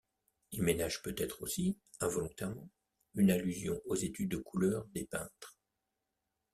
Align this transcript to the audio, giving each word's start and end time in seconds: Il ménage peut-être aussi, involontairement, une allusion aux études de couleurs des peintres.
Il 0.51 0.63
ménage 0.63 1.03
peut-être 1.03 1.43
aussi, 1.43 1.77
involontairement, 1.99 2.71
une 3.13 3.29
allusion 3.29 3.79
aux 3.85 3.95
études 3.95 4.31
de 4.31 4.37
couleurs 4.37 4.85
des 4.95 5.05
peintres. 5.05 5.59